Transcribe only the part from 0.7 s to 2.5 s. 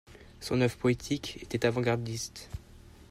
poétique était avant-gardiste.